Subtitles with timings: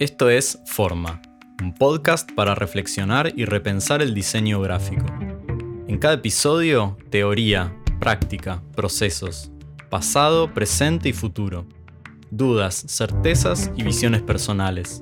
[0.00, 1.22] Esto es Forma,
[1.62, 5.06] un podcast para reflexionar y repensar el diseño gráfico.
[5.86, 9.52] En cada episodio, teoría, práctica, procesos,
[9.90, 11.68] pasado, presente y futuro,
[12.32, 14.98] dudas, certezas y visiones personales.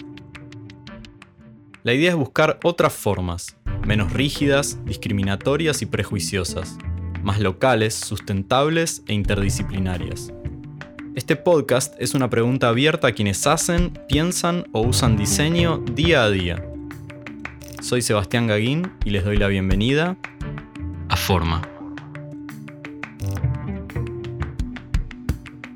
[1.85, 3.57] La idea es buscar otras formas,
[3.87, 6.77] menos rígidas, discriminatorias y prejuiciosas,
[7.23, 10.35] más locales, sustentables e interdisciplinarias.
[11.15, 16.31] Este podcast es una pregunta abierta a quienes hacen, piensan o usan diseño día a
[16.31, 16.65] día.
[17.83, 20.17] Soy Sebastián Gaguín y les doy la bienvenida
[21.11, 21.61] a Forma.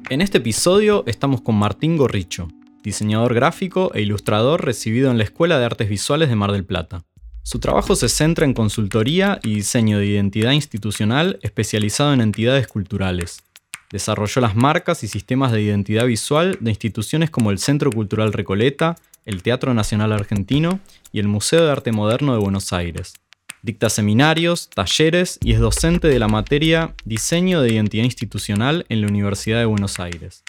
[0.08, 2.48] En este episodio estamos con Martín Gorricho,
[2.82, 7.04] diseñador gráfico e ilustrador recibido en la Escuela de Artes Visuales de Mar del Plata.
[7.42, 13.42] Su trabajo se centra en consultoría y diseño de identidad institucional especializado en entidades culturales,
[13.90, 18.96] Desarrolló las marcas y sistemas de identidad visual de instituciones como el Centro Cultural Recoleta,
[19.24, 20.80] el Teatro Nacional Argentino
[21.12, 23.14] y el Museo de Arte Moderno de Buenos Aires.
[23.62, 29.08] Dicta seminarios, talleres y es docente de la materia Diseño de Identidad Institucional en la
[29.08, 30.44] Universidad de Buenos Aires.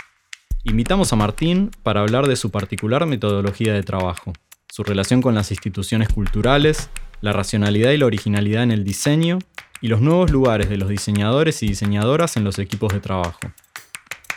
[0.64, 4.34] Invitamos a Martín para hablar de su particular metodología de trabajo,
[4.70, 6.90] su relación con las instituciones culturales,
[7.22, 9.40] la racionalidad y la originalidad en el diseño
[9.82, 13.40] y los nuevos lugares de los diseñadores y diseñadoras en los equipos de trabajo.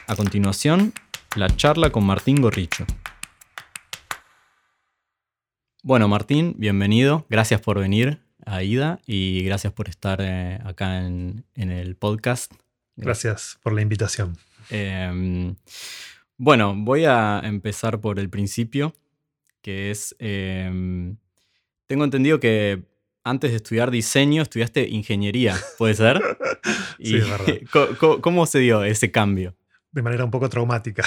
[0.07, 0.93] A continuación,
[1.37, 2.85] la charla con Martín Gorricho.
[5.83, 7.27] Bueno, Martín, bienvenido.
[7.31, 12.53] Gracias por venir a IDA y gracias por estar eh, acá en, el podcast.
[12.97, 14.37] Gracias por la invitación.
[14.69, 15.55] Em,
[16.37, 18.95] bueno, voy a empezar por el principio,
[19.63, 21.17] que es, em,
[21.91, 22.85] tengo entendido que
[23.25, 26.23] antes de estudiar diseño, estudiaste ingeniería, ¿puede ser?
[27.03, 27.99] sí, es verdad.
[28.21, 29.57] ¿cómo, se dio ese cambio?
[29.91, 31.05] De manera un poco traumática.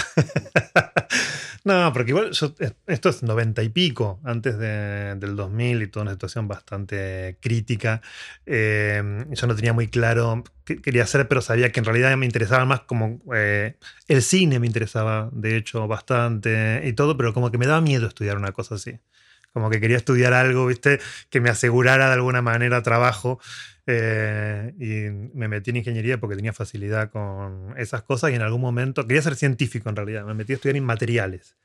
[1.63, 2.31] no, porque igual
[2.87, 8.01] esto es noventa y pico, antes del 2000 y toda una situación bastante crítica.
[8.45, 12.25] Em, yo no tenía muy claro qué quería hacer, pero sabía que en realidad me
[12.25, 13.77] interesaba más como eh,
[14.09, 18.05] el cine me interesaba, de hecho, bastante y todo, pero como que me daba miedo
[18.05, 18.99] estudiar una cosa así
[19.53, 20.99] como que quería estudiar algo, ¿viste?
[21.29, 23.39] Que me asegurara de alguna manera trabajo.
[23.85, 28.61] Eh, y me metí en ingeniería porque tenía facilidad con esas cosas y en algún
[28.61, 31.55] momento, quería ser científico en realidad, me metí a estudiar inmateriales.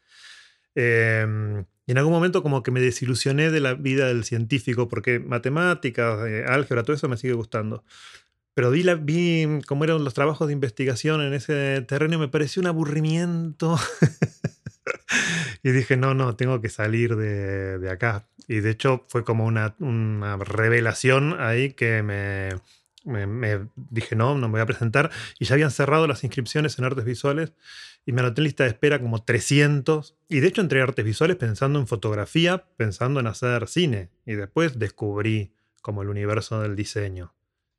[0.74, 5.20] Eh, y en algún momento como que me desilusioné de la vida del científico porque
[5.20, 7.82] matemáticas, eh, álgebra, todo eso me sigue gustando.
[8.52, 12.60] Pero vi, la, vi cómo eran los trabajos de investigación en ese terreno me pareció
[12.60, 13.78] un aburrimiento.
[15.62, 18.28] y dije, no, no, tengo que salir de, acá.
[18.46, 19.74] Y de hecho fue como una,
[20.38, 22.50] revelación ahí que me,
[23.04, 25.10] me, dije, no, no me voy a presentar.
[25.38, 27.52] Y ya habían cerrado las inscripciones en artes visuales
[28.06, 30.16] y me anoté en lista de espera como 300.
[30.28, 34.10] Y de hecho entré a artes visuales pensando en fotografía, pensando en hacer cine.
[34.24, 37.34] Y después descubrí como el universo del diseño.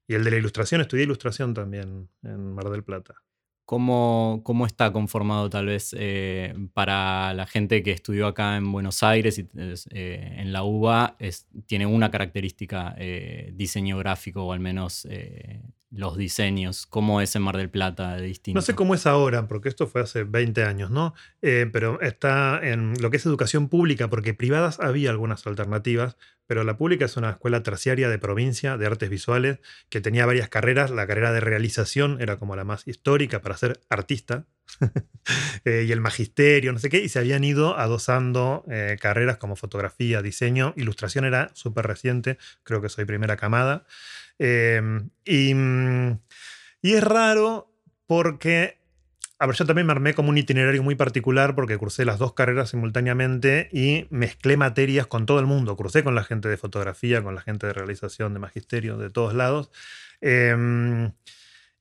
[0.07, 3.21] Y el de la ilustración, estudié ilustración también en Mar del Plata.
[3.69, 9.03] ¿Cómo, ¿Cómo, está conformado tal vez eh, para la gente que estudió acá en Buenos
[9.03, 9.47] Aires y
[9.91, 11.17] eh, en la UBA?
[11.19, 15.07] Es, tiene una característica, eh, diseño gráfico o al menos
[15.91, 16.87] los diseños.
[16.87, 18.57] ¿Cómo es en Mar del Plata de distinto?
[18.57, 21.13] No sé cómo es ahora, porque esto fue hace 20 años, ¿no?
[21.39, 26.17] pero está en lo que es educación pública, porque privadas había algunas alternativas,
[26.49, 30.49] pero la pública es una escuela terciaria de provincia de artes visuales que tenía varias
[30.49, 30.89] carreras.
[30.89, 34.47] La carrera de realización era como la más histórica para ser artista,
[35.65, 39.55] eh, y el magisterio, no sé qué, y se habían ido adosando eh, carreras como
[39.55, 43.85] fotografía, diseño, ilustración era súper reciente, creo que soy primera camada.
[44.39, 46.19] Em, y, mm,
[46.81, 47.71] y es raro
[48.07, 48.78] porque
[49.41, 52.33] a ver, yo también me armé como un itinerario muy particular porque cursé las dos
[52.33, 55.77] carreras simultáneamente y mezclé materias con todo el mundo.
[55.77, 59.33] Crucé con la gente de fotografía, con la gente de realización, de magisterio, de todos
[59.33, 59.71] lados.
[60.19, 61.13] Em,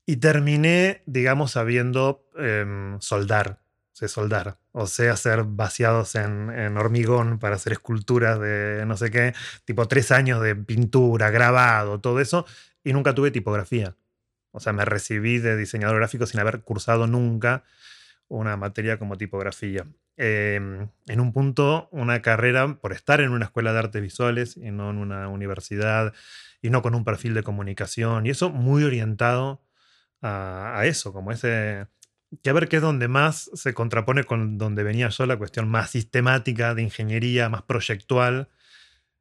[0.07, 3.61] y terminé, digamos, sabiendo em, soldar,
[3.93, 9.11] sé soldar, o sea, hacer vaciados en, en, hormigón para hacer esculturas de no sé
[9.11, 9.35] qué,
[9.65, 12.47] tipo tres años de pintura, grabado, todo eso,
[12.85, 13.97] y nunca tuve tipografía.
[14.51, 17.65] O sea, me recibí de diseñador gráfico sin haber cursado nunca
[18.29, 19.87] una materia como tipografía.
[20.17, 24.71] Em, en un punto, una carrera, por estar en una escuela de artes visuales y
[24.71, 26.13] no en una universidad,
[26.61, 29.63] y no con un perfil de comunicación, y eso muy orientado
[30.23, 31.87] a, eso, como ese...
[32.43, 35.69] Que a ver qué es donde más se contrapone con donde venía yo, la cuestión
[35.69, 38.49] más sistemática de ingeniería, más proyectual,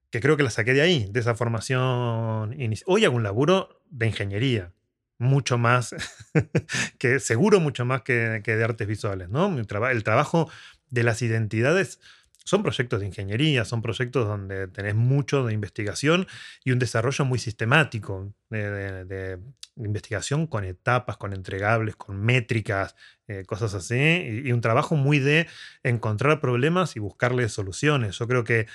[0.10, 2.56] que creo que la saqué de ahí, de esa formación.
[2.86, 4.74] Hoy hago un laburo de ingeniería,
[5.20, 5.96] mucho más,
[7.00, 9.58] que seguro mucho más que, de artes visuales, ¿no?
[9.58, 9.68] El,
[10.04, 10.50] trabajo
[10.90, 12.00] de las identidades
[12.44, 16.28] son proyectos de ingeniería, son proyectos donde tenés mucho de investigación
[16.64, 19.40] y un desarrollo muy sistemático de,
[19.76, 22.96] investigación con etapas, con entregables, con métricas,
[23.28, 25.48] eh, cosas así, y, un trabajo muy de
[25.84, 28.18] encontrar problemas y buscarle soluciones.
[28.18, 28.66] Yo creo que,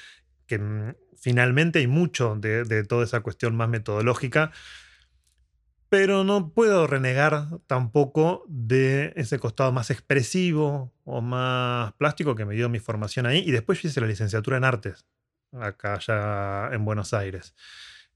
[0.46, 4.52] que mm, finalmente hay mucho de toda esa cuestión más metodológica
[5.92, 12.54] pero no puedo renegar tampoco de ese costado más expresivo o más plástico que me
[12.54, 13.44] dio mi formación ahí.
[13.46, 15.04] Y después hice la licenciatura en artes,
[15.52, 17.54] acá ya en Buenos Aires.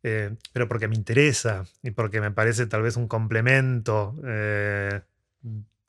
[0.02, 5.02] Eh, pero porque me interesa y porque me parece tal vez un complemento, eh,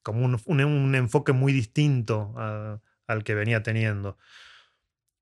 [0.04, 2.36] como un, enfoque muy distinto
[3.08, 4.18] al que venía teniendo.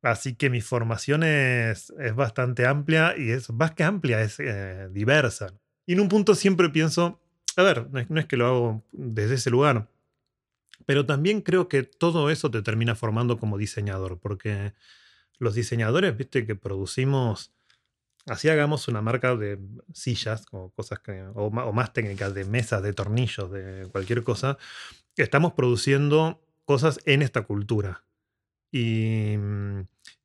[0.01, 5.53] Así que mi formación es, bastante amplia y es más que amplia, es eh, diversa.
[5.85, 7.19] Y en un punto siempre pienso,
[7.55, 9.89] a ver, no es, que lo hago desde ese lugar,
[10.85, 14.73] pero también creo que todo eso te termina formando como diseñador, porque
[15.37, 17.53] los diseñadores, viste, que producimos,
[18.25, 19.59] así hagamos una marca de
[19.93, 24.57] sillas o cosas que, o, más técnicas, de mesas, de tornillos, de cualquier cosa,
[25.15, 28.03] estamos produciendo cosas en esta cultura.
[28.71, 29.35] Y,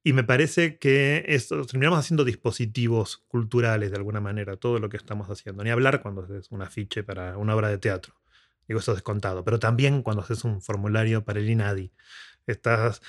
[0.03, 4.97] y me parece que esto, terminamos haciendo dispositivos culturales de alguna manera, todo lo que
[4.97, 5.63] estamos haciendo.
[5.63, 8.15] Ni hablar cuando haces un afiche para una obra de teatro.
[8.67, 9.45] Digo, eso descontado.
[9.45, 11.93] Pero también cuando haces un formulario para el INADI.
[12.47, 13.03] Estás...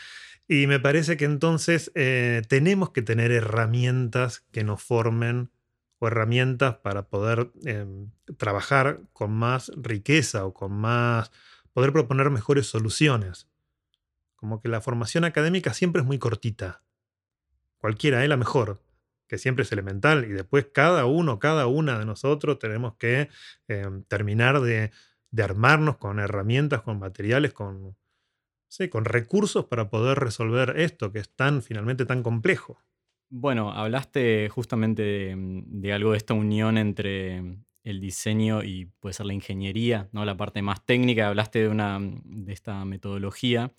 [0.48, 5.50] Y me parece que entonces eh, tenemos que tener herramientas que nos formen
[6.00, 11.32] o herramientas para poder em, trabajar con más riqueza o con más...
[11.72, 13.48] poder proponer mejores soluciones.
[14.42, 16.82] Como que la formación académica siempre es muy cortita.
[17.78, 18.82] Cualquiera es la mejor,
[19.28, 20.26] que siempre es elemental.
[20.26, 23.30] Y después cada uno, cada una de nosotros tenemos que
[23.68, 24.92] eh, terminar de,
[25.42, 27.96] armarnos con herramientas, con materiales, con,
[28.90, 32.82] con recursos para poder resolver esto que es tan finalmente tan complejo.
[33.30, 35.36] Bueno, hablaste justamente de,
[35.68, 40.26] de, algo de esta unión entre el diseño y puede ser la ingeniería, ¿no?
[40.26, 41.28] la parte más técnica.
[41.28, 43.72] Hablaste de, una, de esta metodología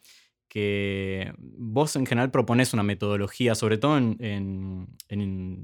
[0.52, 4.86] que vos en general propones una metodología, sobre todo en,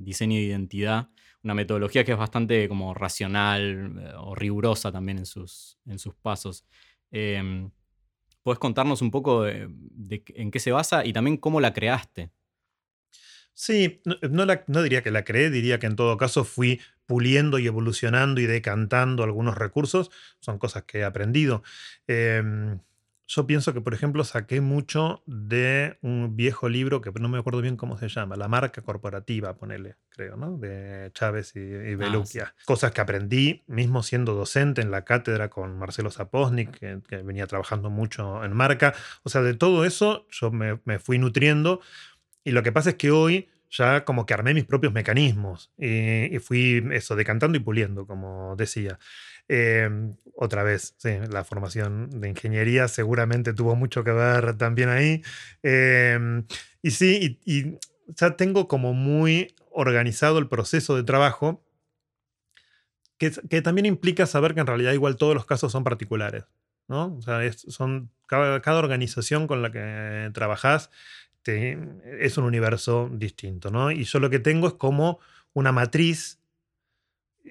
[0.03, 1.11] diseño de identidad,
[1.43, 6.15] una metodología que es bastante como racional eh, o rigurosa también en sus, en sus
[6.15, 6.65] pasos.
[7.11, 7.69] Eh,
[8.43, 12.31] ¿Puedes contarnos un poco en qué se basa y también cómo la creaste?
[13.53, 17.67] Sí, no, no, diría que la creé, diría que en todo caso fui puliendo y
[17.67, 20.11] evolucionando y decantando algunos recursos.
[20.41, 21.63] Son cosas que he aprendido.
[22.07, 22.79] Em,
[23.29, 27.61] yo pienso que, por ejemplo, saqué mucho de un viejo libro que no me acuerdo
[27.61, 30.57] bien cómo se llama, La marca corporativa, ponele, creo, ¿no?
[30.57, 35.79] De Chávez y, y ah, Cosas que aprendí mismo siendo docente en la cátedra con
[35.79, 38.95] Marcelo Zaposnik, que, venía trabajando mucho en marca.
[39.25, 41.83] O sea, de todo eso yo me, me fui nutriendo.
[42.45, 46.35] Y lo que pasa es que hoy ya como que armé mis propios mecanismos y,
[46.35, 48.99] y fui eso, decantando y puliendo, como decía.
[49.49, 50.95] Em, otra vez,
[51.31, 55.23] la formación de ingeniería seguramente tuvo mucho que ver también ahí.
[55.63, 56.45] Em,
[56.83, 57.79] y sí, y,
[58.09, 61.65] ya tengo como muy organizado el proceso de trabajo,
[63.19, 66.45] que, que, también implica saber que en realidad igual todos los casos son particulares.
[66.87, 67.17] ¿no?
[67.17, 70.91] O sea, son, cada, cada, organización con la que trabajas
[71.53, 73.71] es un universo distinto.
[73.71, 73.91] ¿no?
[73.91, 75.21] Y yo lo que tengo es como
[75.53, 76.38] una matriz,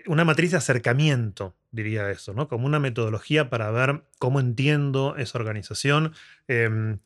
[0.06, 2.48] una matriz de acercamiento diría eso, ¿no?
[2.48, 6.14] Como una metodología para ver cómo entiendo esa organización.
[6.48, 7.00] Em,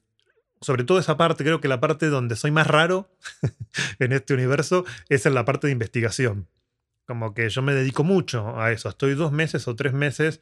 [0.62, 3.10] sobre todo esa parte, creo que la parte donde soy más raro
[4.00, 6.48] en este universo es en la parte de investigación.
[7.06, 8.90] Como que yo me dedico mucho a eso.
[8.90, 10.42] Estoy dos meses o tres meses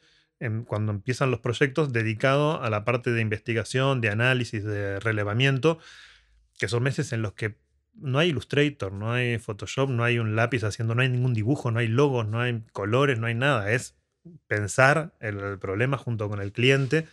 [0.66, 5.78] cuando empiezan los proyectos dedicado a la parte de investigación, de análisis, de relevamiento,
[6.58, 7.56] que son meses en los que
[7.94, 11.70] no hay Illustrator, no hay Photoshop, no hay un lápiz haciendo, no hay ningún dibujo,
[11.70, 13.70] no hay logos, no hay colores, no hay nada.
[13.70, 13.96] Es
[14.46, 17.06] pensar el, problema junto con el cliente.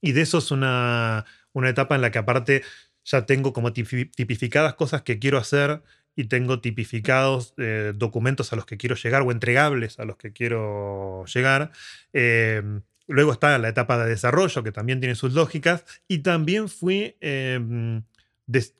[0.00, 1.24] Y de eso es una,
[1.54, 2.62] etapa en la que aparte
[3.04, 5.82] ya tengo como tipificadas cosas que quiero hacer
[6.14, 10.32] y tengo tipificados eh, documentos a los que quiero llegar o entregables a los que
[10.32, 11.72] quiero llegar.
[12.12, 15.84] Em, luego está la etapa de desarrollo, que también tiene sus lógicas.
[16.08, 18.02] Y también fui em,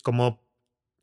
[0.03, 0.42] como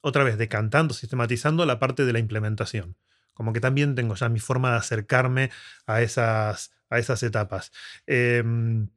[0.02, 2.96] otra vez decantando, sistematizando la parte de la implementación.
[3.34, 5.52] Como que también tengo ya mi forma de acercarme
[5.86, 7.72] a esas, a esas etapas.
[8.06, 8.90] Em,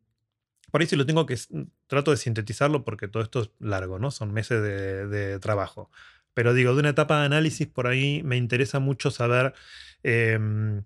[0.71, 1.39] por ahí sí lo tengo que.
[1.87, 4.11] Trato de sintetizarlo porque todo esto es largo, ¿no?
[4.11, 5.91] Son meses de, trabajo.
[6.35, 9.55] Pero digo, de una etapa de análisis, por ahí me interesa mucho saber
[10.03, 10.85] em,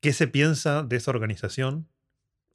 [0.00, 1.88] qué se piensa de esa organización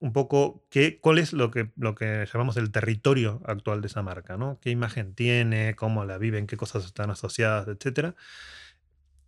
[0.01, 4.01] un poco qué, cuál es lo que, lo que llamamos el territorio actual de esa
[4.01, 4.60] marca, ¿no?
[4.60, 8.15] ¿Qué imagen tiene, cómo la viven, qué cosas están asociadas, etcétera?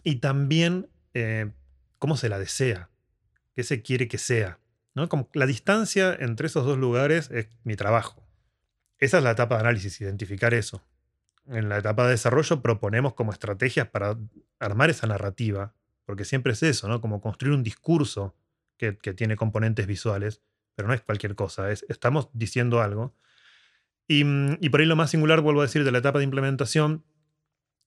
[0.04, 1.52] Y también eh,
[2.00, 2.90] cómo se la desea,
[3.56, 4.60] qué se quiere que sea.
[4.96, 5.08] ¿no?
[5.10, 8.28] Como la distancia entre esos dos lugares es mi trabajo.
[8.98, 10.84] Esa es la etapa de análisis, identificar eso.
[11.46, 14.18] En la etapa de desarrollo proponemos como estrategias para
[14.60, 15.74] armar esa narrativa,
[16.06, 17.00] porque siempre es eso, ¿no?
[17.00, 18.36] Como construir un discurso
[18.78, 20.42] que, tiene componentes visuales,
[20.76, 23.16] pero no es cualquier cosa, es, estamos diciendo algo.
[24.08, 24.24] Y,
[24.60, 27.06] y por ahí lo más singular, vuelvo a decir, de la etapa de implementación,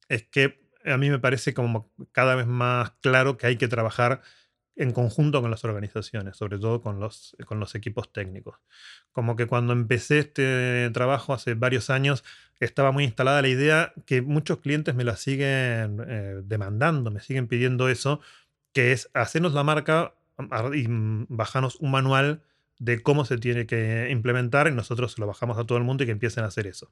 [0.09, 4.23] es que a mí me parece como cada vez más claro que hay que trabajar
[4.77, 8.57] en conjunto con las organizaciones, sobre todo con los, con los equipos técnicos.
[9.11, 12.25] Como que cuando empecé este trabajo hace varios años,
[12.61, 17.49] estaba muy instalada la idea que muchos clientes me la siguen eh, demandando, me siguen
[17.49, 18.21] pidiendo eso,
[18.73, 20.15] que es hacernos la marca
[20.75, 22.43] y bajarnos un manual
[22.79, 26.07] de cómo se tiene que implementar y nosotros lo bajamos a todo el mundo y
[26.07, 26.91] que empiecen a hacer eso.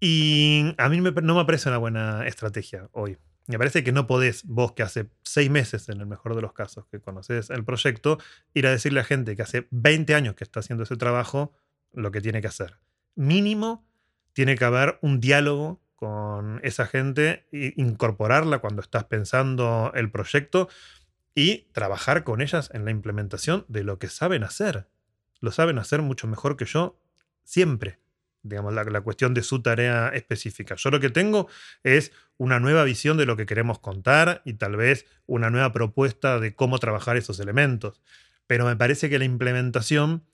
[0.00, 3.18] Y a mí no me parece una buena estrategia hoy.
[3.46, 6.52] Me parece que no podés, vos que hace seis meses, en el mejor de los
[6.52, 8.18] casos, que conoces el proyecto,
[8.52, 11.54] ir a decirle a gente que hace 20 años que está haciendo ese trabajo
[11.92, 12.76] lo que tiene que hacer.
[13.14, 13.86] Mínimo,
[14.34, 20.68] tiene que haber un diálogo con esa gente e incorporarla cuando estás pensando el proyecto
[21.38, 24.88] y trabajar con ellas en la implementación de lo que saben hacer.
[25.38, 27.00] Lo saben hacer mucho mejor que yo
[27.44, 28.00] siempre
[28.42, 30.74] digamos, la, cuestión de su tarea específica.
[30.74, 31.46] Yo lo que tengo
[31.84, 36.40] es una nueva visión de lo que queremos contar y tal vez una nueva propuesta
[36.40, 38.02] de cómo trabajar esos elementos.
[38.48, 40.24] Pero me parece que la implementación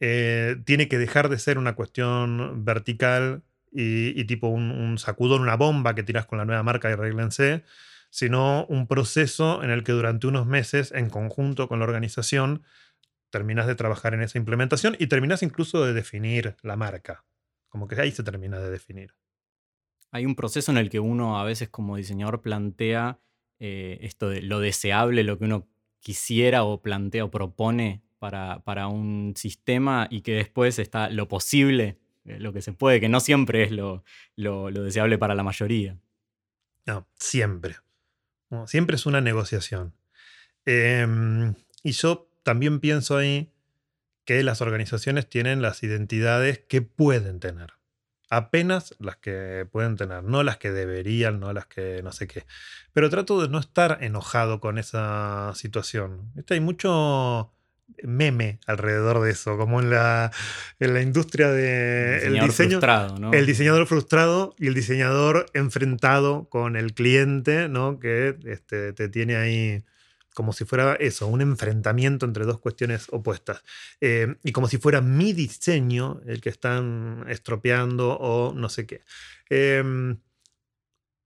[0.00, 5.56] eh, tiene que dejar de ser una cuestión vertical y, tipo un, un, sacudón, una
[5.56, 7.64] bomba que tiras con la nueva marca y reglense,
[8.14, 12.62] sino un proceso en el que durante unos meses, en conjunto con la organización,
[13.28, 17.24] terminas de trabajar en esa implementación y terminas incluso de definir la marca.
[17.68, 19.16] Como que ahí se termina de definir.
[20.12, 23.18] Hay un proceso en el que uno a veces como diseñador plantea
[23.58, 25.66] eh, esto de lo deseable, lo que uno
[25.98, 31.98] quisiera o plantea o propone para, para un sistema y que después está lo posible,
[32.26, 34.04] eh, lo que se puede, que no siempre es lo,
[34.36, 35.98] lo, deseable para la mayoría.
[36.86, 37.74] No, siempre.
[38.66, 39.94] Siempre es una negociación.
[40.66, 43.52] Em, y yo también pienso ahí
[44.24, 47.74] que las organizaciones tienen las identidades que pueden tener.
[48.30, 52.46] Apenas las que pueden tener, no las que deberían, no las que no sé qué.
[52.92, 56.32] Pero trato de no estar enojado con esa situación.
[56.48, 57.52] Hay mucho
[58.02, 60.30] meme alrededor de eso, como en la,
[60.78, 62.80] en la industria del de, diseño.
[63.32, 67.98] El diseñador frustrado y el diseñador enfrentado con el cliente, ¿no?
[67.98, 69.84] Que este, te tiene ahí
[70.34, 73.62] como si fuera eso, un enfrentamiento entre dos cuestiones opuestas.
[74.00, 79.02] Eh, y como si fuera mi diseño el que están estropeando o no sé qué.
[79.48, 80.18] Em,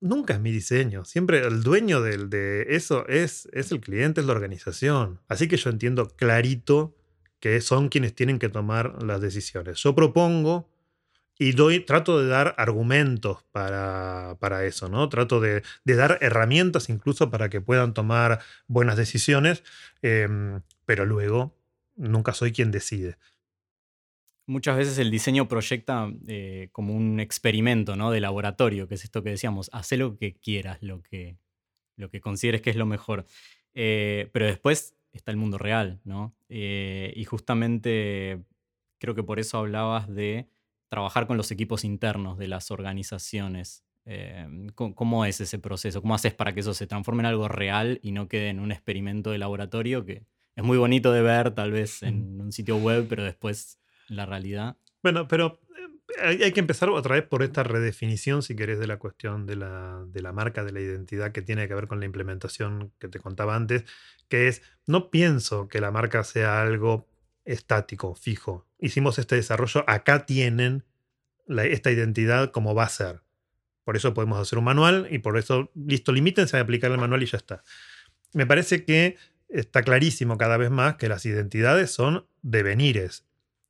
[0.00, 1.04] nunca es mi diseño.
[1.04, 5.20] Siempre el dueño de eso es, el cliente, es la organización.
[5.28, 6.94] Así que yo entiendo clarito
[7.40, 9.78] que son quienes tienen que tomar las decisiones.
[9.82, 10.68] Yo propongo
[11.38, 15.08] y doy, trato de dar argumentos para, eso, ¿no?
[15.08, 19.62] Trato de, dar herramientas incluso para que puedan tomar buenas decisiones,
[20.02, 21.54] em, pero luego
[21.94, 23.18] nunca soy quien decide.
[24.48, 28.10] Muchas veces el diseño proyecta eh, como un experimento ¿no?
[28.10, 31.36] de laboratorio, que es esto que decíamos, haz lo que quieras, lo que,
[31.96, 33.26] lo que consideres que es lo mejor.
[33.74, 36.34] Eh, pero después está el mundo real, ¿no?
[36.48, 38.42] Eh, y justamente
[38.98, 40.48] creo que por eso hablabas de
[40.88, 43.84] trabajar con los equipos internos de las organizaciones.
[44.74, 46.00] ¿Cómo es ese proceso?
[46.00, 48.72] ¿Cómo haces para que eso se transforme en algo real y no quede en un
[48.72, 50.24] experimento de laboratorio que
[50.56, 53.78] es muy bonito de ver tal vez en un sitio web, pero después
[54.08, 54.76] la realidad?
[55.02, 55.60] Bueno, pero
[56.22, 59.56] eh, hay que empezar otra vez por esta redefinición, si querés, de la cuestión de
[59.56, 63.08] la, de la marca, de la identidad que tiene que ver con la implementación que
[63.08, 63.84] te contaba antes,
[64.28, 67.08] que es, no pienso que la marca sea algo
[67.44, 68.66] estático, fijo.
[68.78, 70.84] Hicimos este desarrollo, acá tienen
[71.48, 73.22] esta identidad como va a ser.
[73.84, 77.22] Por eso podemos hacer un manual y por eso, listo, limítense a aplicar el manual
[77.22, 77.62] y ya está.
[78.34, 79.16] Me parece que
[79.48, 83.26] está clarísimo cada vez más que las identidades son devenires,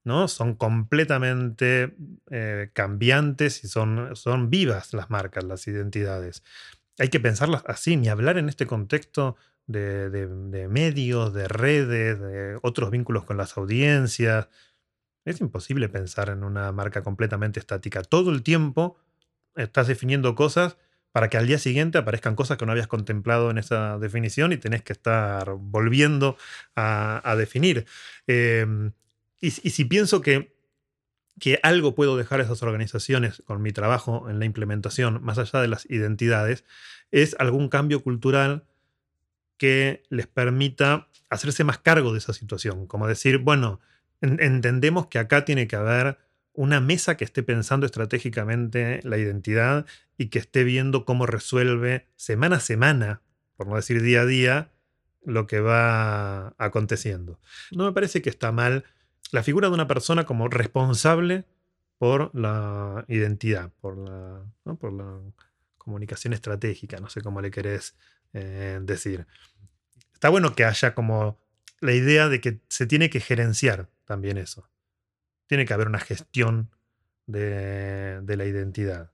[0.08, 0.26] ¿no?
[0.26, 1.94] Son completamente
[2.30, 6.42] eh, cambiantes y son, son vivas las marcas, las identidades.
[6.98, 9.36] Hay que pensarlas así, ni hablar en este contexto
[9.68, 14.48] de, medios, de redes, de otros vínculos con las audiencias.
[15.24, 18.02] Es imposible pensar en una marca completamente estática.
[18.02, 18.96] Todo el tiempo
[19.54, 20.78] estás definiendo cosas
[21.12, 24.56] para que al día siguiente aparezcan cosas que no habías contemplado en esa definición y
[24.56, 26.36] tenés que estar volviendo
[26.76, 27.86] a, definir.
[28.26, 28.92] Em,
[29.40, 30.56] y, si pienso que,
[31.38, 35.60] que algo puedo dejar a esas organizaciones con mi trabajo en la implementación, más allá
[35.60, 36.64] de las identidades,
[37.10, 38.64] es algún cambio cultural
[39.56, 42.86] que les permita hacerse más cargo de esa situación.
[42.86, 43.80] Como decir, bueno,
[44.20, 46.18] entendemos que acá tiene que haber
[46.52, 52.56] una mesa que esté pensando estratégicamente la identidad y que esté viendo cómo resuelve semana
[52.56, 53.22] a semana,
[53.56, 54.70] por no decir día a día,
[55.24, 57.38] lo que va aconteciendo.
[57.70, 58.84] No me parece que está mal
[59.32, 61.44] la figura de una persona como responsable
[61.98, 64.42] por la identidad, por la,
[65.76, 67.96] comunicación estratégica, no sé cómo le querés
[68.34, 69.26] eh, decir.
[70.12, 71.38] Está bueno que haya como
[71.80, 74.68] la idea de que se tiene que gerenciar también eso.
[75.46, 76.70] Tiene que haber una gestión
[77.26, 79.12] de, la identidad.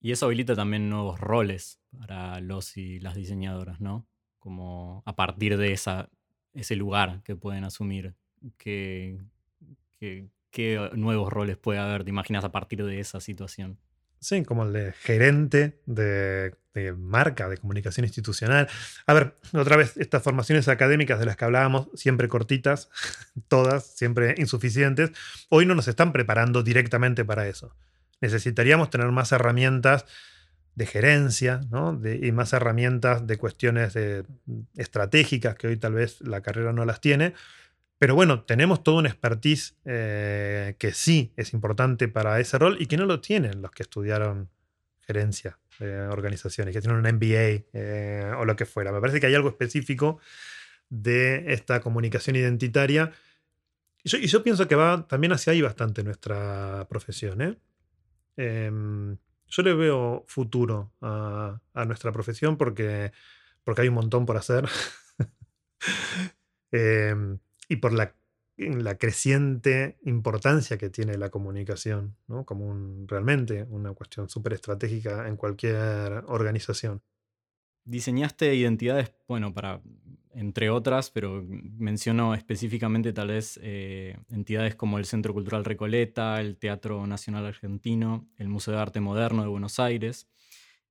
[0.00, 4.06] Y eso habilita también nuevos roles para los y las diseñadoras, ¿no?
[4.38, 8.14] Como a partir de ese lugar que pueden asumir,
[8.58, 9.18] ¿qué,
[9.98, 13.78] qué, nuevos roles puede haber, te imaginas, a partir de esa situación?
[14.20, 16.54] Sí, como el de gerente de,
[16.96, 18.68] marca, de comunicación institucional.
[19.06, 22.88] A ver, otra vez, estas formaciones académicas de las que hablábamos, siempre cortitas,
[23.48, 25.12] todas, siempre insuficientes,
[25.48, 27.76] hoy no nos están preparando directamente para eso.
[28.20, 30.06] Necesitaríamos tener más herramientas
[30.74, 32.00] de gerencia ¿no?
[32.04, 33.96] y más herramientas de cuestiones
[34.76, 37.34] estratégicas que hoy tal vez la carrera no las tiene
[37.98, 42.86] pero bueno, tenemos todo un expertise eh, que sí es importante para ese rol y
[42.86, 44.50] que no lo tienen los que estudiaron
[45.00, 48.92] gerencia de organizaciones, que tienen un MBA eh, o lo que fuera.
[48.92, 50.18] Me parece que hay algo específico
[50.88, 53.12] de esta comunicación identitaria.
[54.04, 57.40] Y yo, pienso que va también hacia ahí bastante nuestra profesión.
[57.40, 57.56] ¿eh?
[58.36, 59.16] Em,
[59.48, 63.12] yo le veo futuro a, nuestra profesión porque,
[63.64, 64.68] porque hay un montón por hacer.
[66.72, 68.14] Em, y por la,
[68.98, 72.46] creciente importancia que tiene la comunicación, ¿no?
[72.46, 72.74] como
[73.06, 77.02] realmente una cuestión súper estratégica en cualquier organización.
[77.84, 79.82] Diseñaste identidades, bueno, para,
[80.32, 86.56] entre otras, pero menciono específicamente tal vez eh, entidades como el Centro Cultural Recoleta, el
[86.56, 90.28] Teatro Nacional Argentino, el Museo de Arte Moderno de Buenos Aires.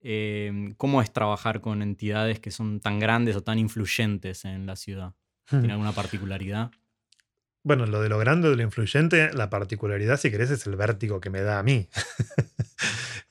[0.02, 4.76] Eh, ¿Cómo es trabajar con entidades que son tan grandes o tan influyentes en la
[4.76, 5.16] ciudad?
[5.50, 6.72] ¿Tiene alguna particularidad?
[7.64, 11.20] Bueno, lo de lo grande, de lo influyente, la particularidad, si querés, es el vértigo
[11.20, 11.90] que me da a mí.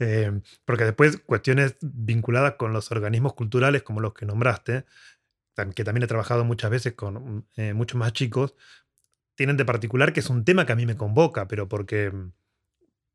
[0.01, 4.85] Eh, porque después cuestiones vinculadas con los organismos culturales como los que nombraste,
[5.75, 8.57] que también he trabajado muchas veces con eh, muchos más chicos,
[9.37, 12.13] tienen de particular que es un tema que a mí me convoca, pero porque,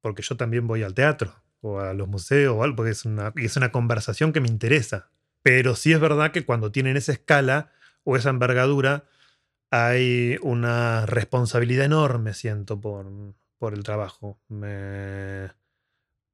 [0.01, 3.33] porque yo también voy al teatro o a los museos o algo, porque es una,
[3.35, 5.11] es una conversación que me interesa.
[5.41, 7.71] Pero sí es verdad que cuando tienen esa escala,
[8.09, 9.05] o esa envergadura,
[9.71, 13.05] hay una responsabilidad enorme, siento, por,
[13.57, 14.39] por el trabajo.
[14.47, 15.51] Me,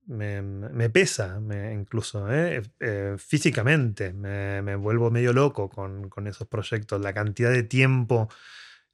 [0.07, 1.39] me, pesa,
[1.73, 2.61] incluso ¿eh?
[2.79, 4.13] Eh, físicamente.
[4.13, 7.01] Me, vuelvo medio loco con, con, esos proyectos.
[7.01, 8.29] La cantidad de tiempo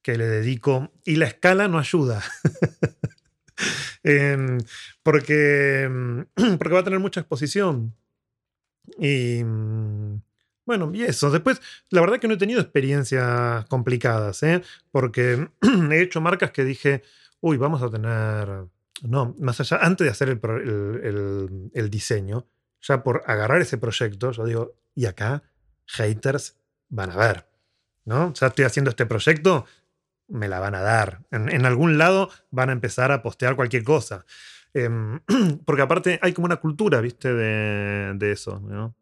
[0.02, 2.24] que le dedico y la escala no ayuda.
[4.04, 4.58] Em,
[5.04, 5.88] porque,
[6.58, 7.94] porque va a tener mucha exposición.
[8.98, 9.44] Y
[10.78, 11.30] bueno, y eso.
[11.30, 14.64] Después, la verdad que no he tenido experiencias complicadas, ¿eh?
[14.90, 15.50] porque
[15.92, 17.04] he hecho marcas que dije,
[17.42, 18.68] uy, vamos a tener.
[19.02, 22.48] No, más allá, antes de hacer el, diseño,
[22.80, 25.44] ya por agarrar ese proyecto, yo digo, y acá,
[25.88, 26.58] haters
[26.88, 27.48] van a ver,
[28.06, 28.32] ¿no?
[28.34, 29.66] Ya estoy haciendo este proyecto,
[30.30, 31.20] me la van a dar.
[31.32, 34.26] En, algún lado van a empezar a postear cualquier cosa.
[34.74, 35.20] Em,
[35.66, 37.34] porque aparte hay como una cultura, ¿viste?
[37.34, 38.96] De, de eso, ¿no?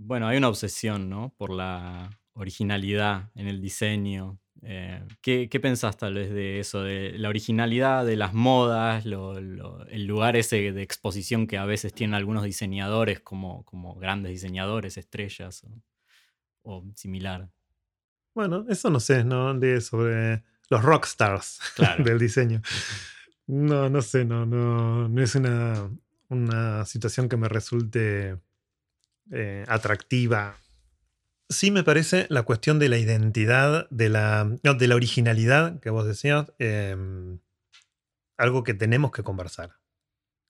[0.00, 1.34] Bueno, hay una obsesión, ¿no?
[1.36, 4.38] Por la originalidad en el diseño.
[4.62, 6.82] Eh, ¿qué, ¿qué, pensás tal vez de eso?
[6.82, 12.14] De la originalidad de las modas, el lugar ese de exposición que a veces tienen
[12.14, 15.66] algunos diseñadores como, como grandes diseñadores, estrellas
[16.62, 17.50] o, similar.
[18.34, 19.52] Bueno, eso no sé, ¿no?
[19.54, 21.58] De, sobre los rockstars
[22.04, 22.62] del diseño.
[23.48, 25.90] No, no sé, no, no, no es una,
[26.28, 28.38] una situación que me resulte
[29.32, 30.56] eh, atractiva.
[31.48, 36.06] Sí me parece la cuestión de la identidad, de la, de la originalidad que vos
[36.06, 37.38] decías, em,
[38.36, 39.76] algo que tenemos que conversar.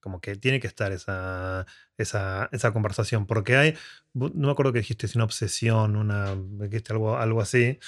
[0.00, 3.26] Como que tiene que estar esa, esa, esa conversación.
[3.26, 3.74] Porque hay,
[4.14, 7.78] no me acuerdo que dijiste, es una obsesión, una, dijiste algo, algo así.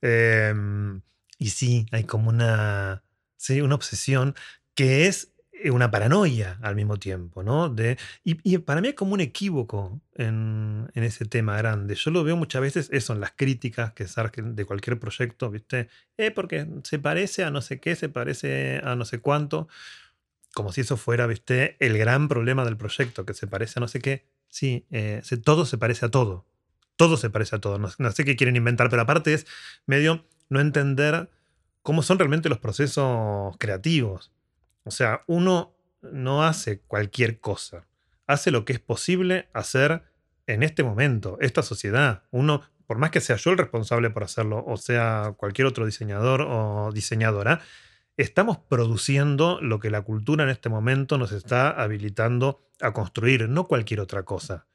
[0.00, 1.02] Em,
[1.38, 3.04] y sí, hay como una,
[3.36, 4.34] sí, una obsesión
[4.74, 5.32] que es
[5.64, 7.68] una paranoia al mismo tiempo, ¿no?
[7.68, 11.94] De, y, para mí es como un equívoco en, ese tema grande.
[11.94, 15.88] Yo lo veo muchas veces eso en las críticas que surgen de cualquier proyecto, ¿viste?
[16.16, 19.68] Eh, porque se parece a no sé qué, se parece a no sé cuánto,
[20.54, 21.76] como si eso fuera, ¿viste?
[21.80, 24.26] El gran problema del proyecto, que se parece a no sé qué.
[24.48, 26.46] Sí, eh, todo se parece a todo.
[26.96, 27.78] Todo se parece a todo.
[27.78, 29.46] No, no sé qué quieren inventar, pero aparte es
[29.86, 31.30] medio no entender
[31.82, 34.32] cómo son realmente los procesos creativos.
[34.86, 37.88] O sea, uno no hace cualquier cosa,
[38.28, 40.04] hace lo que es posible hacer
[40.46, 42.22] en este momento, esta sociedad.
[42.30, 46.42] Uno, por más que sea yo el responsable por hacerlo, o sea cualquier otro diseñador
[46.42, 47.60] o diseñadora,
[48.16, 53.66] estamos produciendo lo que la cultura en este momento nos está habilitando a construir, no
[53.66, 54.68] cualquier otra cosa.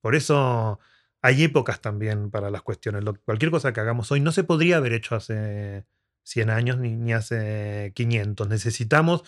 [0.00, 0.80] Por eso
[1.22, 3.04] hay épocas también para las cuestiones.
[3.24, 5.84] cualquier cosa que hagamos hoy no se podría haber hecho hace
[6.24, 8.48] 100 años ni, ni hace 500.
[8.48, 9.22] Necesitamos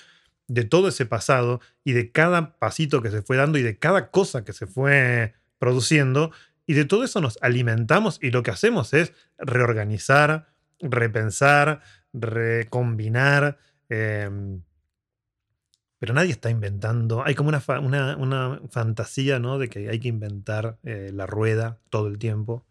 [0.49, 4.11] de todo ese pasado y de cada pasito que se fue dando y de cada
[4.11, 6.33] cosa que se fue produciendo.
[6.67, 10.49] Y de todo eso nos alimentamos y lo que hacemos es reorganizar,
[10.81, 11.81] repensar,
[12.13, 13.59] recombinar.
[13.89, 14.63] Em,
[15.99, 17.25] pero nadie está inventando.
[17.25, 19.59] Hay como una, una, fantasía ¿no?
[19.59, 22.67] de que hay que inventar eh, la rueda todo el tiempo.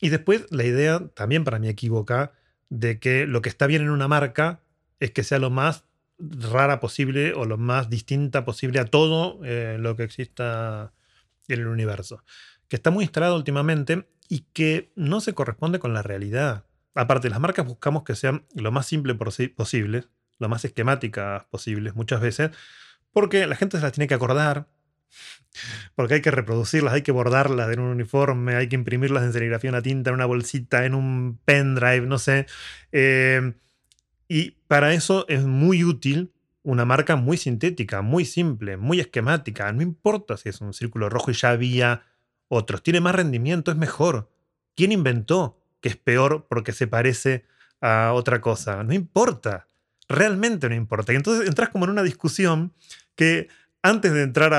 [0.00, 2.32] Y después la idea, también para mí equivoca,
[2.68, 4.60] de que lo que está bien en una marca
[5.00, 5.84] es que sea lo más
[6.18, 10.92] rara posible o lo más distinta posible a todo eh, lo que exista
[11.48, 12.22] en el universo.
[12.68, 16.64] Que está muy instalado últimamente y que no se corresponde con la realidad.
[16.94, 20.04] Aparte, las marcas buscamos que sean lo más simple posible,
[20.38, 22.50] lo más esquemáticas posibles muchas veces,
[23.12, 24.68] porque la gente se las tiene que acordar,
[25.94, 29.70] porque hay que reproducirlas, hay que bordarlas en un uniforme, hay que imprimirlas en serigrafía
[29.70, 32.46] una tinta, en una bolsita, en un pendrive, no sé.
[32.92, 33.54] Eh,
[34.28, 39.70] y para eso es muy útil una marca muy sintética, muy simple, muy esquemática.
[39.72, 42.02] No importa si es un círculo rojo y ya había
[42.48, 42.82] otros.
[42.82, 44.30] Tiene más rendimiento, es mejor.
[44.74, 47.44] ¿Quién inventó que es peor porque se parece
[47.80, 48.82] a otra cosa?
[48.82, 49.68] No importa.
[50.08, 51.12] Realmente no importa.
[51.12, 52.72] Y entonces entras como en una discusión
[53.14, 53.48] que
[53.82, 54.52] antes de entrar